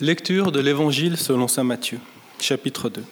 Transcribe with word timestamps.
Lecture 0.00 0.52
de 0.52 0.60
l'Évangile 0.60 1.16
selon 1.16 1.48
Saint 1.48 1.64
Matthieu, 1.64 1.98
chapitre 2.38 2.88
2. 2.88 3.02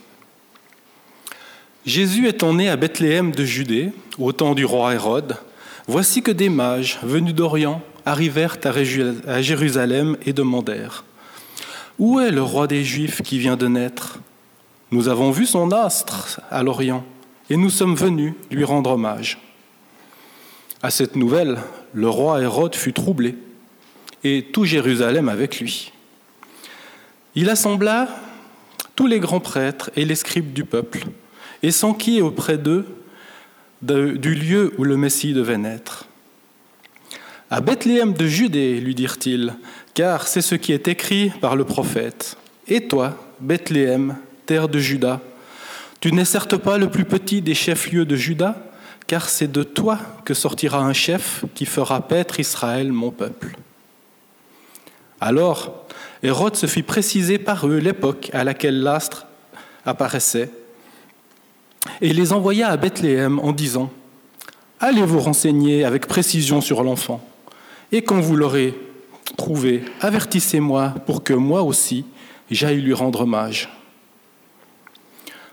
Jésus 1.84 2.28
étant 2.28 2.54
né 2.54 2.68
à 2.68 2.76
Bethléem 2.76 3.32
de 3.32 3.44
Judée, 3.44 3.90
au 4.18 4.30
temps 4.30 4.54
du 4.54 4.64
roi 4.64 4.94
Hérode, 4.94 5.36
voici 5.88 6.22
que 6.22 6.30
des 6.30 6.48
mages 6.48 7.00
venus 7.02 7.34
d'Orient 7.34 7.82
arrivèrent 8.04 8.58
à 8.64 9.42
Jérusalem 9.42 10.16
et 10.24 10.32
demandèrent 10.32 11.04
Où 11.98 12.20
est 12.20 12.30
le 12.30 12.42
roi 12.44 12.68
des 12.68 12.84
Juifs 12.84 13.20
qui 13.20 13.40
vient 13.40 13.56
de 13.56 13.66
naître? 13.66 14.20
Nous 14.92 15.08
avons 15.08 15.32
vu 15.32 15.44
son 15.44 15.72
astre 15.72 16.40
à 16.52 16.62
l'Orient 16.62 17.04
et 17.50 17.56
nous 17.56 17.70
sommes 17.70 17.96
venus 17.96 18.34
lui 18.48 18.62
rendre 18.62 18.92
hommage. 18.92 19.40
À 20.84 20.90
cette 20.92 21.16
nouvelle, 21.16 21.58
le 21.92 22.08
roi 22.08 22.40
Hérode 22.42 22.76
fut 22.76 22.92
troublé 22.92 23.34
et 24.22 24.46
tout 24.52 24.64
Jérusalem 24.64 25.28
avec 25.28 25.58
lui. 25.58 25.90
Il 27.36 27.50
assembla 27.50 28.08
tous 28.96 29.06
les 29.06 29.20
grands 29.20 29.40
prêtres 29.40 29.90
et 29.94 30.06
les 30.06 30.14
scribes 30.14 30.54
du 30.54 30.64
peuple, 30.64 31.04
et 31.62 31.70
s'enquit 31.70 32.22
auprès 32.22 32.56
d'eux 32.56 32.86
du 33.82 34.34
lieu 34.34 34.72
où 34.78 34.84
le 34.84 34.96
Messie 34.96 35.34
devait 35.34 35.58
naître. 35.58 36.06
À 37.50 37.60
Bethléem 37.60 38.14
de 38.14 38.26
Judée, 38.26 38.80
lui 38.80 38.94
dirent-ils, 38.94 39.54
car 39.94 40.26
c'est 40.26 40.40
ce 40.40 40.54
qui 40.54 40.72
est 40.72 40.88
écrit 40.88 41.30
par 41.40 41.56
le 41.56 41.64
prophète. 41.64 42.38
Et 42.66 42.88
toi, 42.88 43.16
Bethléem, 43.38 44.16
terre 44.46 44.68
de 44.68 44.78
Juda, 44.78 45.20
tu 46.00 46.12
n'es 46.12 46.24
certes 46.24 46.56
pas 46.56 46.78
le 46.78 46.90
plus 46.90 47.04
petit 47.04 47.42
des 47.42 47.54
chefs-lieux 47.54 48.06
de 48.06 48.16
Juda, 48.16 48.56
car 49.06 49.28
c'est 49.28 49.52
de 49.52 49.62
toi 49.62 49.98
que 50.24 50.34
sortira 50.34 50.78
un 50.78 50.92
chef 50.92 51.44
qui 51.54 51.66
fera 51.66 52.00
paître 52.00 52.40
Israël, 52.40 52.90
mon 52.92 53.10
peuple. 53.10 53.56
Alors, 55.20 55.85
Hérode 56.22 56.56
se 56.56 56.66
fit 56.66 56.82
préciser 56.82 57.38
par 57.38 57.66
eux 57.66 57.78
l'époque 57.78 58.30
à 58.32 58.44
laquelle 58.44 58.80
l'astre 58.82 59.26
apparaissait, 59.84 60.50
et 62.00 62.12
les 62.12 62.32
envoya 62.32 62.68
à 62.68 62.76
Bethléem 62.76 63.38
en 63.38 63.52
disant 63.52 63.90
Allez 64.80 65.02
vous 65.02 65.20
renseigner 65.20 65.84
avec 65.84 66.06
précision 66.06 66.60
sur 66.60 66.82
l'enfant, 66.82 67.24
et 67.92 68.02
quand 68.02 68.20
vous 68.20 68.36
l'aurez 68.36 68.74
trouvé, 69.36 69.84
avertissez-moi 70.00 70.94
pour 71.06 71.22
que 71.22 71.34
moi 71.34 71.62
aussi 71.62 72.04
j'aille 72.50 72.80
lui 72.80 72.94
rendre 72.94 73.22
hommage. 73.22 73.70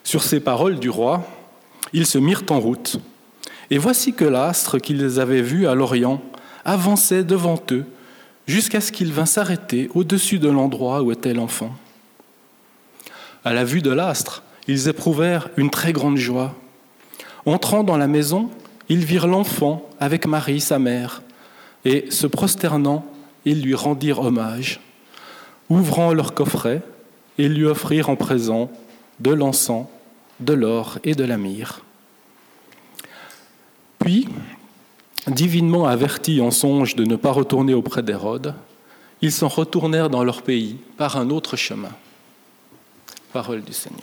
Sur 0.03 0.23
ces 0.23 0.39
paroles 0.39 0.79
du 0.79 0.89
roi, 0.89 1.25
ils 1.93 2.05
se 2.05 2.17
mirent 2.17 2.43
en 2.49 2.59
route, 2.59 2.99
et 3.69 3.77
voici 3.77 4.13
que 4.13 4.25
l'astre 4.25 4.77
qu'ils 4.77 5.19
avaient 5.19 5.41
vu 5.41 5.67
à 5.67 5.75
l'Orient 5.75 6.21
avançait 6.65 7.23
devant 7.23 7.61
eux 7.71 7.85
jusqu'à 8.47 8.81
ce 8.81 8.91
qu'il 8.91 9.13
vint 9.13 9.25
s'arrêter 9.25 9.89
au-dessus 9.93 10.39
de 10.39 10.49
l'endroit 10.49 11.01
où 11.01 11.11
était 11.11 11.33
l'enfant. 11.33 11.73
À 13.45 13.53
la 13.53 13.63
vue 13.63 13.81
de 13.81 13.91
l'astre, 13.91 14.43
ils 14.67 14.87
éprouvèrent 14.87 15.49
une 15.57 15.69
très 15.69 15.93
grande 15.93 16.17
joie. 16.17 16.55
Entrant 17.45 17.83
dans 17.83 17.97
la 17.97 18.07
maison, 18.07 18.49
ils 18.89 19.03
virent 19.05 19.27
l'enfant 19.27 19.89
avec 19.99 20.25
Marie, 20.25 20.61
sa 20.61 20.79
mère, 20.79 21.21
et, 21.85 22.09
se 22.09 22.27
prosternant, 22.27 23.05
ils 23.45 23.61
lui 23.61 23.75
rendirent 23.75 24.21
hommage. 24.21 24.79
Ouvrant 25.69 26.13
leur 26.13 26.33
coffret, 26.33 26.81
ils 27.37 27.53
lui 27.53 27.65
offrirent 27.65 28.09
en 28.09 28.15
présent 28.15 28.71
de 29.19 29.31
l'encens, 29.31 29.87
de 30.39 30.53
l'or 30.53 30.99
et 31.03 31.15
de 31.15 31.23
la 31.23 31.37
myrrhe. 31.37 31.81
Puis, 33.99 34.27
divinement 35.27 35.85
avertis 35.85 36.41
en 36.41 36.51
songe 36.51 36.95
de 36.95 37.05
ne 37.05 37.15
pas 37.15 37.31
retourner 37.31 37.73
auprès 37.73 38.03
d'Hérode, 38.03 38.55
ils 39.21 39.31
s'en 39.31 39.47
retournèrent 39.47 40.09
dans 40.09 40.23
leur 40.23 40.41
pays 40.41 40.77
par 40.97 41.17
un 41.17 41.29
autre 41.29 41.55
chemin. 41.55 41.91
Parole 43.31 43.61
du 43.61 43.73
Seigneur. 43.73 44.01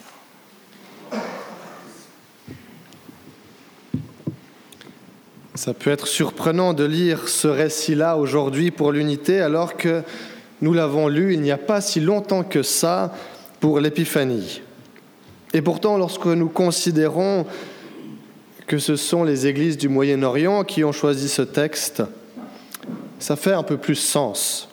Ça 5.53 5.73
peut 5.73 5.91
être 5.91 6.07
surprenant 6.07 6.73
de 6.73 6.85
lire 6.85 7.27
ce 7.27 7.47
récit-là 7.47 8.17
aujourd'hui 8.17 8.71
pour 8.71 8.91
l'unité, 8.91 9.41
alors 9.41 9.77
que 9.77 10.01
nous 10.61 10.73
l'avons 10.73 11.07
lu 11.07 11.33
il 11.33 11.41
n'y 11.41 11.51
a 11.51 11.57
pas 11.57 11.81
si 11.81 11.99
longtemps 11.99 12.43
que 12.43 12.63
ça 12.63 13.13
pour 13.59 13.79
l'Épiphanie. 13.79 14.61
Et 15.53 15.61
pourtant, 15.61 15.97
lorsque 15.97 16.25
nous 16.25 16.49
considérons 16.49 17.45
que 18.71 18.77
ce 18.77 18.95
sont 18.95 19.25
les 19.25 19.47
églises 19.47 19.77
du 19.77 19.89
Moyen-Orient 19.89 20.63
qui 20.63 20.85
ont 20.85 20.93
choisi 20.93 21.27
ce 21.27 21.41
texte, 21.41 22.03
ça 23.19 23.35
fait 23.35 23.51
un 23.51 23.63
peu 23.63 23.75
plus 23.75 23.95
sens. 23.95 24.69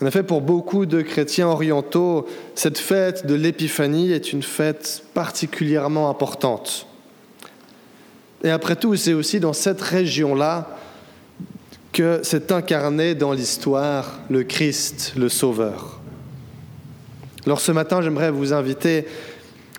En 0.00 0.06
effet, 0.06 0.22
pour 0.22 0.40
beaucoup 0.40 0.86
de 0.86 1.02
chrétiens 1.02 1.48
orientaux, 1.48 2.26
cette 2.54 2.78
fête 2.78 3.26
de 3.26 3.34
l'Épiphanie 3.34 4.12
est 4.12 4.32
une 4.32 4.42
fête 4.42 5.02
particulièrement 5.12 6.08
importante. 6.08 6.86
Et 8.42 8.48
après 8.48 8.76
tout, 8.76 8.96
c'est 8.96 9.12
aussi 9.12 9.40
dans 9.40 9.52
cette 9.52 9.82
région-là 9.82 10.78
que 11.92 12.22
s'est 12.22 12.50
incarné 12.50 13.14
dans 13.14 13.34
l'histoire 13.34 14.20
le 14.30 14.42
Christ, 14.42 15.12
le 15.18 15.28
Sauveur. 15.28 16.00
Alors 17.44 17.60
ce 17.60 17.72
matin, 17.72 18.00
j'aimerais 18.00 18.30
vous 18.30 18.54
inviter 18.54 19.04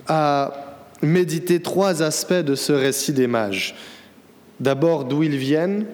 à 0.06 0.67
méditer 1.02 1.60
trois 1.60 2.02
aspects 2.02 2.32
de 2.32 2.54
ce 2.54 2.72
récit 2.72 3.12
des 3.12 3.26
mages. 3.26 3.74
D'abord 4.60 5.04
d'où 5.04 5.22
ils 5.22 5.36
viennent, 5.36 5.86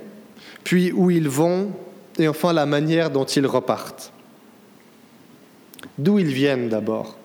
puis 0.63 0.93
où 0.93 1.11
ils 1.11 1.29
vont, 1.29 1.71
et 2.19 2.29
enfin 2.29 2.53
la 2.53 2.67
manière 2.67 3.11
dont 3.11 3.25
ils 3.25 3.47
repartent. 3.47 4.13
D'où 5.99 6.19
ils 6.19 6.33
viennent 6.33 6.69
d'abord. 6.69 7.17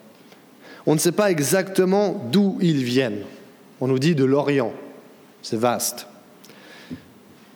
On 0.86 0.94
ne 0.94 0.98
sait 0.98 1.12
pas 1.12 1.30
exactement 1.30 2.28
d'où 2.30 2.58
ils 2.60 2.84
viennent. 2.84 3.22
On 3.80 3.88
nous 3.88 3.98
dit 3.98 4.14
de 4.14 4.24
l'Orient. 4.24 4.72
C'est 5.42 5.58
vaste. 5.58 6.06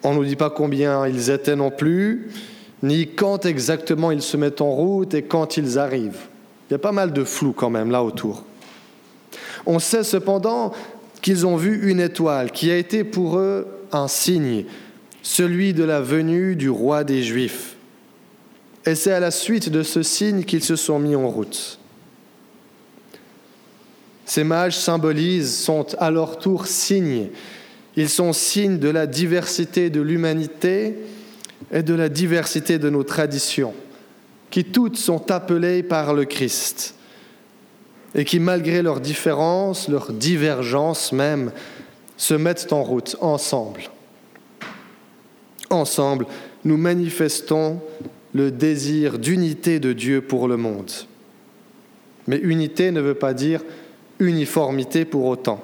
On 0.03 0.13
ne 0.13 0.19
nous 0.19 0.25
dit 0.25 0.37
pas 0.37 0.51
combien 0.51 1.07
ils 1.07 1.31
étaient 1.31 1.57
non 1.57 1.71
plus, 1.71 2.31
ni 2.83 3.09
quand 3.09 3.47
exactement 3.47 4.11
ils 4.11 4.23
se 4.23 4.37
mettent 4.37 4.61
en 4.61 4.71
route 4.71 5.15
et 5.15 5.23
quand 5.23 5.57
ils 5.57 5.79
arrivent. 5.79 6.21
Il 6.69 6.73
y 6.73 6.77
a 6.77 6.79
pas 6.79 6.93
mal 6.93 7.13
de 7.13 7.25
flou 7.25 7.53
quand 7.53 7.71
même 7.71 7.91
là 7.91 8.03
autour. 8.03 8.45
On 9.67 9.79
sait 9.79 10.05
cependant 10.05 10.73
qu'ils 11.23 11.47
ont 11.47 11.57
vu 11.57 11.91
une 11.91 12.01
étoile 12.01 12.51
qui 12.53 12.71
a 12.71 12.77
été 12.77 13.03
pour 13.03 13.39
eux 13.39 13.67
un 13.93 14.09
signe, 14.09 14.65
celui 15.23 15.73
de 15.73 15.85
la 15.85 16.01
venue 16.01 16.57
du 16.57 16.69
roi 16.69 17.05
des 17.05 17.23
Juifs. 17.23 17.77
Et 18.87 18.95
c'est 18.95 19.13
à 19.13 19.21
la 19.21 19.31
suite 19.31 19.71
de 19.71 19.83
ce 19.83 20.03
signe 20.03 20.45
qu'ils 20.45 20.63
se 20.63 20.77
sont 20.77 20.99
mis 20.99 21.17
en 21.17 21.29
route. 21.29 21.79
Ces 24.27 24.45
mages 24.45 24.77
symbolisent, 24.77 25.57
sont 25.57 25.87
à 25.99 26.11
leur 26.11 26.39
tour 26.39 26.67
signes. 26.67 27.29
Ils 27.97 28.09
sont 28.09 28.33
signes 28.33 28.79
de 28.79 28.89
la 28.89 29.07
diversité 29.07 29.89
de 29.89 30.01
l'humanité 30.01 30.97
et 31.73 31.83
de 31.83 31.95
la 31.95 32.09
diversité 32.09 32.79
de 32.79 32.91
nos 32.91 33.03
traditions, 33.03 33.73
qui 34.51 34.65
toutes 34.65 34.99
sont 34.99 35.31
appelées 35.31 35.83
par 35.83 36.13
le 36.13 36.25
Christ 36.25 36.95
et 38.15 38.25
qui, 38.25 38.39
malgré 38.39 38.83
leurs 38.83 39.01
différences, 39.01 39.89
leurs 39.89 40.13
divergences 40.13 41.13
même, 41.13 41.51
se 42.16 42.34
mettent 42.34 42.72
en 42.72 42.83
route 42.83 43.16
ensemble. 43.21 43.91
Ensemble, 45.71 46.27
nous 46.65 46.77
manifestons 46.77 47.81
le 48.33 48.51
désir 48.51 49.19
d'unité 49.19 49.81
de 49.81 49.93
Dieu 49.93 50.21
pour 50.21 50.49
le 50.49 50.57
monde. 50.57 50.91
Mais 52.27 52.39
unité 52.39 52.91
ne 52.91 53.01
veut 53.01 53.15
pas 53.15 53.34
dire 53.34 53.63
uniformité 54.19 55.05
pour 55.05 55.27
autant. 55.27 55.63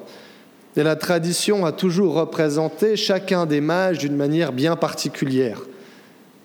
Et 0.75 0.83
la 0.83 0.95
tradition 0.95 1.65
a 1.65 1.71
toujours 1.71 2.13
représenté 2.13 2.95
chacun 2.95 3.45
des 3.45 3.61
mages 3.61 3.97
d'une 3.97 4.15
manière 4.15 4.53
bien 4.53 4.75
particulière 4.75 5.61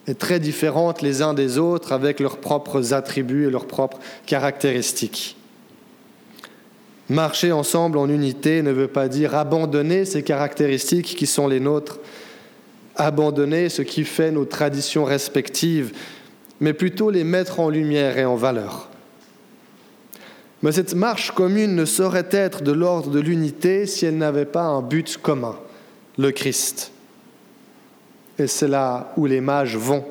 et 0.09 0.15
très 0.15 0.41
différente 0.41 1.03
les 1.03 1.23
uns 1.23 1.35
des 1.35 1.59
autres 1.59 1.93
avec 1.93 2.21
leurs 2.21 2.39
propres 2.39 2.93
attributs 2.93 3.47
et 3.47 3.51
leurs 3.51 3.67
propres 3.67 3.99
caractéristiques. 4.27 5.36
Marcher 7.09 7.53
ensemble 7.53 7.99
en 7.99 8.09
unité 8.09 8.63
ne 8.63 8.73
veut 8.73 8.89
pas 8.89 9.09
dire 9.09 9.37
abandonner 9.37 10.05
ces 10.05 10.23
caractéristiques 10.23 11.15
qui 11.17 11.27
sont 11.27 11.47
les 11.47 11.61
nôtres, 11.61 12.01
abandonner 12.97 13.69
ce 13.69 13.83
qui 13.83 14.05
fait 14.05 14.33
nos 14.33 14.45
traditions 14.45 15.05
respectives, 15.05 15.93
mais 16.59 16.73
plutôt 16.73 17.11
les 17.11 17.23
mettre 17.23 17.61
en 17.61 17.69
lumière 17.69 18.19
et 18.19 18.25
en 18.25 18.35
valeur. 18.35 18.89
Mais 20.63 20.73
cette 20.73 20.95
marche 20.95 21.31
commune 21.31 21.77
ne 21.77 21.85
saurait 21.85 22.29
être 22.33 22.63
de 22.63 22.73
l'ordre 22.73 23.11
de 23.11 23.21
l'unité 23.21 23.87
si 23.87 24.07
elle 24.07 24.19
n'avait 24.19 24.47
pas 24.47 24.65
un 24.65 24.83
but 24.83 25.17
commun, 25.19 25.57
le 26.19 26.33
Christ. 26.33 26.91
Et 28.39 28.49
c'est 28.49 28.69
là 28.69 29.13
où 29.17 29.27
les 29.27 29.41
mages 29.41 29.77
vont. 29.77 30.05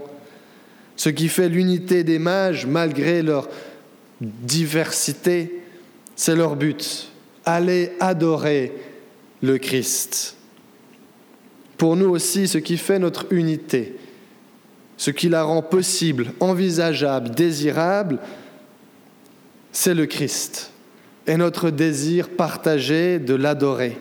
Ce 0.96 1.10
qui 1.10 1.28
fait 1.28 1.50
l'unité 1.50 2.06
des 2.06 2.20
mages, 2.20 2.66
malgré 2.66 3.22
leur 3.22 3.50
diversité, 4.22 5.65
c'est 6.16 6.36
leur 6.36 6.56
but. 6.56 7.12
Aller 7.46 7.92
adorer 8.00 8.74
le 9.42 9.58
Christ. 9.58 10.36
Pour 11.78 11.96
nous 11.96 12.10
aussi, 12.10 12.48
ce 12.48 12.58
qui 12.58 12.78
fait 12.78 13.00
notre 13.00 13.32
unité, 13.32 13.98
ce 14.98 15.12
qui 15.12 15.30
la 15.30 15.44
rend 15.44 15.62
possible, 15.62 16.32
envisageable, 16.40 17.32
désirable, 17.32 18.20
c'est 19.72 19.94
le 19.94 20.06
Christ 20.06 20.72
et 21.28 21.38
notre 21.38 21.70
désir 21.70 22.30
partagé 22.30 23.20
de 23.20 23.34
l'adorer, 23.34 23.98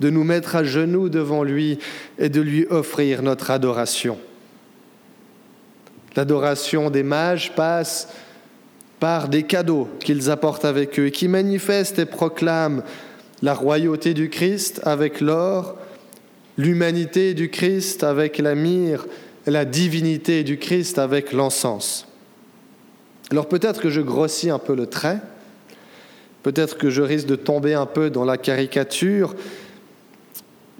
de 0.00 0.10
nous 0.10 0.24
mettre 0.24 0.56
à 0.56 0.64
genoux 0.64 1.08
devant 1.08 1.44
lui 1.44 1.78
et 2.18 2.28
de 2.28 2.40
lui 2.40 2.66
offrir 2.70 3.22
notre 3.22 3.50
adoration. 3.50 4.18
L'adoration 6.16 6.90
des 6.90 7.02
mages 7.02 7.54
passe 7.54 8.08
par 9.02 9.28
des 9.28 9.42
cadeaux 9.42 9.88
qu'ils 9.98 10.30
apportent 10.30 10.64
avec 10.64 10.96
eux 11.00 11.06
et 11.06 11.10
qui 11.10 11.26
manifestent 11.26 11.98
et 11.98 12.06
proclament 12.06 12.84
la 13.42 13.52
royauté 13.52 14.14
du 14.14 14.30
Christ 14.30 14.80
avec 14.84 15.20
l'or, 15.20 15.76
l'humanité 16.56 17.34
du 17.34 17.50
Christ 17.50 18.04
avec 18.04 18.38
la 18.38 18.54
myrrhe 18.54 19.08
la 19.44 19.64
divinité 19.64 20.44
du 20.44 20.56
Christ 20.56 21.00
avec 21.00 21.32
l'encens. 21.32 22.06
Alors 23.32 23.48
peut-être 23.48 23.80
que 23.80 23.90
je 23.90 24.00
grossis 24.00 24.50
un 24.50 24.60
peu 24.60 24.76
le 24.76 24.86
trait, 24.86 25.18
peut-être 26.44 26.78
que 26.78 26.88
je 26.88 27.02
risque 27.02 27.26
de 27.26 27.34
tomber 27.34 27.74
un 27.74 27.86
peu 27.86 28.08
dans 28.08 28.24
la 28.24 28.38
caricature, 28.38 29.34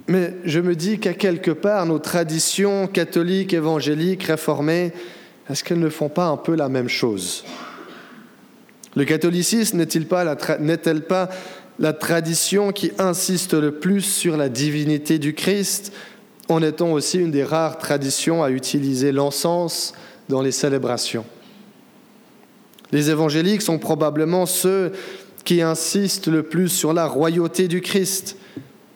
mais 0.07 0.33
je 0.45 0.61
me 0.61 0.77
dis 0.77 0.97
qu'à 0.97 1.13
quelque 1.13 1.51
part, 1.51 1.85
nos 1.85 1.99
traditions 1.99 2.87
catholiques, 2.87 3.51
évangéliques, 3.51 4.23
réformées, 4.23 4.93
est-ce 5.49 5.61
qu'elles 5.61 5.81
ne 5.81 5.89
font 5.89 6.07
pas 6.07 6.27
un 6.27 6.37
peu 6.37 6.55
la 6.55 6.69
même 6.69 6.87
chose? 6.87 7.43
Le 8.95 9.05
catholicisme 9.05 9.77
n'est-il 9.77 10.07
pas, 10.07 10.35
n'est-elle 10.59 11.01
pas 11.01 11.29
la 11.79 11.93
tradition 11.93 12.71
qui 12.71 12.91
insiste 12.99 13.53
le 13.53 13.71
plus 13.71 14.01
sur 14.01 14.37
la 14.37 14.49
divinité 14.49 15.17
du 15.19 15.33
Christ, 15.33 15.91
en 16.49 16.61
étant 16.61 16.91
aussi 16.91 17.17
une 17.17 17.31
des 17.31 17.43
rares 17.43 17.77
traditions 17.77 18.43
à 18.43 18.51
utiliser 18.51 19.11
l'encens 19.11 19.93
dans 20.29 20.41
les 20.41 20.51
célébrations? 20.51 21.25
Les 22.91 23.09
évangéliques 23.09 23.63
sont 23.63 23.79
probablement 23.79 24.45
ceux 24.45 24.91
qui 25.43 25.61
insistent 25.61 26.27
le 26.27 26.43
plus 26.43 26.69
sur 26.69 26.93
la 26.93 27.07
royauté 27.07 27.67
du 27.67 27.81
Christ, 27.81 28.37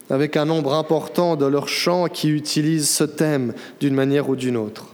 avec 0.10 0.38
un 0.38 0.46
nombre 0.46 0.76
important 0.76 1.36
de 1.36 1.46
leurs 1.46 1.68
chants 1.68 2.08
qui 2.08 2.30
utilisent 2.30 2.90
ce 2.90 3.04
thème 3.04 3.54
d'une 3.80 3.96
manière 3.96 4.30
ou 4.30 4.36
d'une 4.36 4.56
autre. 4.56 4.94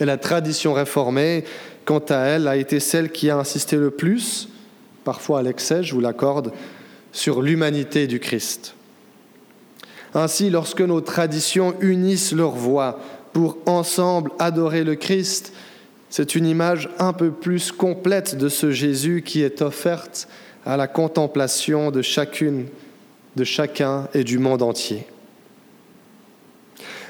Et 0.00 0.04
la 0.04 0.16
tradition 0.16 0.72
réformée, 0.72 1.44
quant 1.88 2.04
à 2.10 2.18
elle, 2.18 2.48
a 2.48 2.58
été 2.58 2.80
celle 2.80 3.10
qui 3.10 3.30
a 3.30 3.38
insisté 3.38 3.76
le 3.76 3.90
plus, 3.90 4.50
parfois 5.04 5.38
à 5.38 5.42
l'excès, 5.42 5.82
je 5.82 5.94
vous 5.94 6.02
l'accorde, 6.02 6.52
sur 7.12 7.40
l'humanité 7.40 8.06
du 8.06 8.20
Christ. 8.20 8.74
Ainsi, 10.12 10.50
lorsque 10.50 10.82
nos 10.82 11.00
traditions 11.00 11.74
unissent 11.80 12.32
leurs 12.34 12.50
voix 12.50 13.00
pour 13.32 13.56
ensemble 13.64 14.32
adorer 14.38 14.84
le 14.84 14.96
Christ, 14.96 15.54
c'est 16.10 16.34
une 16.34 16.44
image 16.44 16.90
un 16.98 17.14
peu 17.14 17.30
plus 17.30 17.72
complète 17.72 18.36
de 18.36 18.50
ce 18.50 18.70
Jésus 18.70 19.22
qui 19.24 19.40
est 19.42 19.62
offerte 19.62 20.28
à 20.66 20.76
la 20.76 20.88
contemplation 20.88 21.90
de 21.90 22.02
chacune, 22.02 22.66
de 23.34 23.44
chacun 23.44 24.08
et 24.12 24.24
du 24.24 24.36
monde 24.38 24.60
entier. 24.60 25.06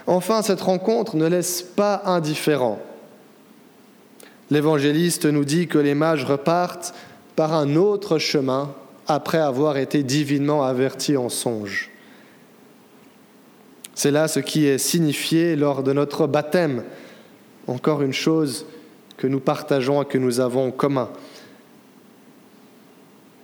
Enfin, 0.06 0.40
cette 0.42 0.60
rencontre 0.60 1.16
ne 1.16 1.26
laisse 1.26 1.62
pas 1.62 2.02
indifférent. 2.04 2.78
L'évangéliste 4.50 5.27
nous 5.27 5.45
dit 5.45 5.67
que 5.67 5.79
les 5.79 5.95
mages 5.95 6.25
repartent 6.25 6.95
par 7.37 7.55
un 7.55 7.77
autre 7.77 8.19
chemin 8.19 8.75
après 9.06 9.39
avoir 9.39 9.77
été 9.77 10.03
divinement 10.03 10.65
averti 10.65 11.17
en 11.17 11.29
songe. 11.29 11.91
C'est 13.95 14.11
là 14.11 14.29
ce 14.29 14.41
qui 14.41 14.67
est 14.67 14.79
signifié 14.79 15.56
lors 15.56 15.83
de 15.83 15.93
notre 15.93 16.27
baptême. 16.27 16.85
Encore 17.67 18.03
une 18.03 18.12
chose 18.12 18.67
que 19.17 19.27
nous 19.27 19.41
partageons 19.41 20.03
et 20.03 20.06
que 20.06 20.19
nous 20.19 20.41
avons 20.41 20.69
en 20.69 20.71
commun. 20.71 21.11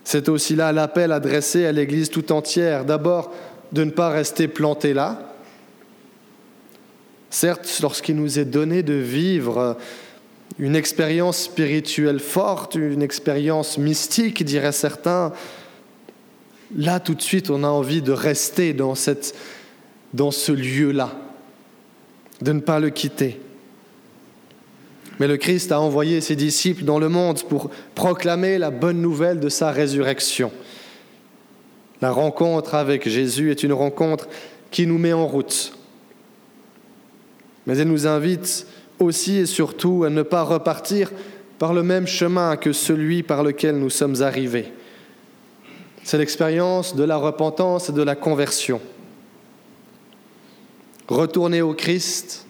C'est 0.05 0.29
aussi 0.29 0.55
là 0.55 0.71
l'appel 0.71 1.13
adressé 1.13 1.67
à 1.67 1.73
l'Église 1.73 2.11
tout 2.11 2.31
entière. 2.31 2.85
D'abord, 2.85 3.33
de 3.73 3.85
ne 3.85 3.91
pas 3.91 4.11
rester 4.11 4.47
planté 4.47 4.95
là. 4.95 5.35
Certes, 7.31 7.81
lorsqu'il 7.83 8.15
nous 8.15 8.39
est 8.39 8.45
donné 8.45 8.83
de 8.83 8.95
vivre 8.95 9.77
une 10.59 10.77
expérience 10.77 11.39
spirituelle 11.39 12.21
forte, 12.21 12.77
une 12.77 13.03
expérience 13.03 13.79
mystique, 13.79 14.45
diraient 14.45 14.73
certains, 14.73 15.33
là 16.77 17.01
tout 17.01 17.15
de 17.15 17.23
suite 17.23 17.51
on 17.51 17.65
a 17.65 17.69
envie 17.69 18.03
de 18.03 18.13
rester 18.13 18.73
dans, 18.73 18.95
cette, 18.95 19.35
dans 20.13 20.31
ce 20.31 20.53
lieu-là, 20.53 21.13
de 22.41 22.53
ne 22.53 22.61
pas 22.61 22.79
le 22.79 22.91
quitter. 22.91 23.41
Mais 25.21 25.29
le 25.29 25.37
Christ 25.37 25.71
a 25.71 25.81
envoyé 25.81 26.21
ses 26.21 26.37
disciples 26.37 26.85
dans 26.85 26.99
le 26.99 27.09
monde 27.09 27.43
pour 27.45 27.71
proclamer 27.95 28.59
la 28.59 28.71
bonne 28.71 29.01
nouvelle 29.01 29.39
de 29.39 29.49
sa 29.49 29.71
résurrection. 29.71 30.51
La 32.01 32.11
rencontre 32.11 32.75
avec 32.75 33.09
Jésus 33.09 33.51
est 33.51 33.63
une 33.63 33.73
rencontre 33.73 34.29
qui 34.71 34.87
nous 34.87 34.99
met 34.99 35.13
en 35.13 35.27
route. 35.27 35.73
Mais 37.67 37.79
elle 37.79 37.89
nous 37.89 38.07
invite 38.07 38.67
aussi 38.99 39.39
et 39.39 39.47
surtout 39.47 40.05
à 40.05 40.11
ne 40.11 40.23
pas 40.23 40.43
repartir 40.43 41.11
par 41.59 41.73
le 41.73 41.83
même 41.83 42.07
chemin 42.07 42.57
que 42.57 42.73
celui 42.73 43.23
par 43.23 43.43
lequel 43.43 43.79
nous 43.79 43.91
sommes 43.91 44.23
arrivés. 44.23 44.73
C'est 46.03 46.19
l'expérience 46.19 46.95
de 46.97 47.05
la 47.05 47.17
repentance 47.17 47.89
et 47.89 47.93
de 47.93 48.03
la 48.03 48.15
conversion. 48.15 48.81
Retourner 51.09 51.63
au 51.63 51.75
Christ, 51.75 52.47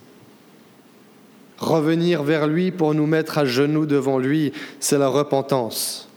revenir 1.58 2.22
vers 2.22 2.46
lui 2.46 2.70
pour 2.70 2.94
nous 2.94 3.06
mettre 3.06 3.38
à 3.38 3.44
genoux 3.44 3.86
devant 3.86 4.18
lui, 4.18 4.52
c'est 4.80 4.98
la 4.98 5.08
repentance. 5.08 6.08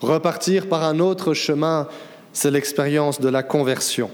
Repartir 0.00 0.68
par 0.68 0.84
un 0.84 1.00
autre 1.00 1.34
chemin, 1.34 1.88
c'est 2.32 2.50
l'expérience 2.50 3.20
de 3.20 3.28
la 3.28 3.42
conversion. 3.42 4.10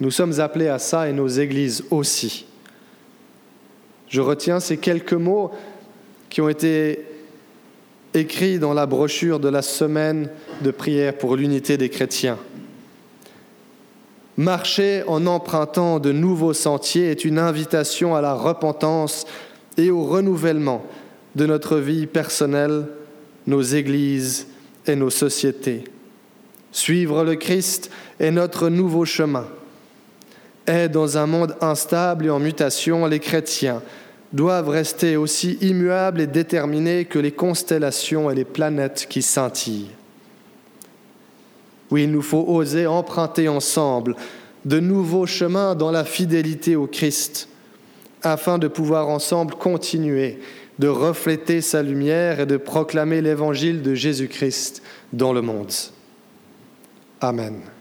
Nous 0.00 0.10
sommes 0.10 0.40
appelés 0.40 0.68
à 0.68 0.78
ça 0.78 1.08
et 1.08 1.12
nos 1.12 1.28
églises 1.28 1.84
aussi. 1.90 2.46
Je 4.14 4.20
retiens 4.20 4.60
ces 4.60 4.76
quelques 4.76 5.12
mots 5.12 5.50
qui 6.30 6.40
ont 6.40 6.48
été 6.48 7.04
écrits 8.14 8.60
dans 8.60 8.72
la 8.72 8.86
brochure 8.86 9.40
de 9.40 9.48
la 9.48 9.60
semaine 9.60 10.30
de 10.62 10.70
prière 10.70 11.18
pour 11.18 11.34
l'unité 11.34 11.76
des 11.76 11.88
chrétiens. 11.88 12.38
Marcher 14.36 15.02
en 15.08 15.26
empruntant 15.26 15.98
de 15.98 16.12
nouveaux 16.12 16.52
sentiers 16.52 17.10
est 17.10 17.24
une 17.24 17.40
invitation 17.40 18.14
à 18.14 18.20
la 18.20 18.34
repentance 18.34 19.26
et 19.76 19.90
au 19.90 20.04
renouvellement 20.04 20.86
de 21.34 21.46
notre 21.46 21.78
vie 21.78 22.06
personnelle, 22.06 22.86
nos 23.48 23.62
églises 23.62 24.46
et 24.86 24.94
nos 24.94 25.10
sociétés. 25.10 25.82
Suivre 26.70 27.24
le 27.24 27.34
Christ 27.34 27.90
est 28.20 28.30
notre 28.30 28.68
nouveau 28.68 29.04
chemin. 29.04 29.48
Et 30.68 30.88
dans 30.88 31.18
un 31.18 31.26
monde 31.26 31.56
instable 31.60 32.26
et 32.26 32.30
en 32.30 32.38
mutation, 32.38 33.06
les 33.06 33.18
chrétiens 33.18 33.82
doivent 34.34 34.68
rester 34.68 35.16
aussi 35.16 35.56
immuables 35.60 36.20
et 36.20 36.26
déterminés 36.26 37.06
que 37.06 37.18
les 37.18 37.32
constellations 37.32 38.30
et 38.30 38.34
les 38.34 38.44
planètes 38.44 39.06
qui 39.08 39.22
scintillent. 39.22 39.90
Oui, 41.90 42.04
il 42.04 42.10
nous 42.10 42.22
faut 42.22 42.44
oser 42.46 42.86
emprunter 42.86 43.48
ensemble 43.48 44.16
de 44.64 44.80
nouveaux 44.80 45.26
chemins 45.26 45.74
dans 45.74 45.90
la 45.90 46.04
fidélité 46.04 46.74
au 46.74 46.86
Christ, 46.86 47.48
afin 48.22 48.58
de 48.58 48.68
pouvoir 48.68 49.08
ensemble 49.08 49.54
continuer 49.54 50.38
de 50.78 50.88
refléter 50.88 51.60
sa 51.60 51.82
lumière 51.82 52.40
et 52.40 52.46
de 52.46 52.56
proclamer 52.56 53.20
l'évangile 53.20 53.82
de 53.82 53.94
Jésus-Christ 53.94 54.82
dans 55.12 55.32
le 55.32 55.42
monde. 55.42 55.72
Amen. 57.20 57.73